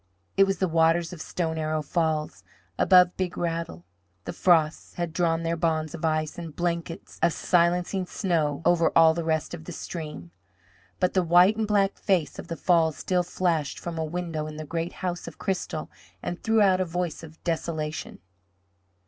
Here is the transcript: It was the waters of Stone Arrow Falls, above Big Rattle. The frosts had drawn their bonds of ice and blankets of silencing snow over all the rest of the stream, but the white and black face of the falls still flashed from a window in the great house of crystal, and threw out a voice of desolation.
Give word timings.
It 0.35 0.45
was 0.45 0.57
the 0.57 0.67
waters 0.67 1.13
of 1.13 1.21
Stone 1.21 1.59
Arrow 1.59 1.83
Falls, 1.83 2.43
above 2.79 3.15
Big 3.17 3.37
Rattle. 3.37 3.85
The 4.25 4.33
frosts 4.33 4.95
had 4.95 5.13
drawn 5.13 5.43
their 5.43 5.55
bonds 5.55 5.93
of 5.93 6.03
ice 6.03 6.39
and 6.39 6.55
blankets 6.55 7.19
of 7.21 7.33
silencing 7.33 8.07
snow 8.07 8.63
over 8.65 8.91
all 8.95 9.13
the 9.13 9.23
rest 9.23 9.53
of 9.53 9.65
the 9.65 9.71
stream, 9.71 10.31
but 10.99 11.13
the 11.13 11.21
white 11.21 11.55
and 11.55 11.67
black 11.67 11.99
face 11.99 12.39
of 12.39 12.47
the 12.47 12.57
falls 12.57 12.97
still 12.97 13.21
flashed 13.21 13.77
from 13.77 13.99
a 13.99 14.03
window 14.03 14.47
in 14.47 14.57
the 14.57 14.65
great 14.65 14.93
house 15.05 15.27
of 15.27 15.37
crystal, 15.37 15.91
and 16.23 16.41
threw 16.41 16.61
out 16.63 16.81
a 16.81 16.85
voice 16.85 17.21
of 17.21 17.39
desolation. 17.43 18.17